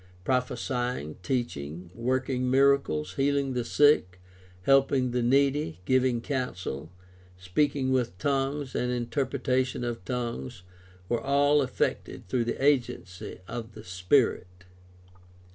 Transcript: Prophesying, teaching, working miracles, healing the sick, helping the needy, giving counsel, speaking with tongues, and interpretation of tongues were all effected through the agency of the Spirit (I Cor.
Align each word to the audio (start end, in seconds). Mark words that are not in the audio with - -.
Prophesying, 0.23 1.17
teaching, 1.21 1.91
working 1.93 2.49
miracles, 2.49 3.13
healing 3.17 3.53
the 3.53 3.63
sick, 3.63 4.19
helping 4.63 5.11
the 5.11 5.21
needy, 5.21 5.79
giving 5.85 6.21
counsel, 6.21 6.91
speaking 7.37 7.91
with 7.91 8.17
tongues, 8.17 8.73
and 8.73 8.91
interpretation 8.91 9.83
of 9.83 10.03
tongues 10.03 10.63
were 11.07 11.21
all 11.21 11.61
effected 11.61 12.27
through 12.27 12.45
the 12.45 12.65
agency 12.65 13.41
of 13.47 13.73
the 13.75 13.83
Spirit 13.83 14.47
(I 15.07 15.11
Cor. 15.11 15.19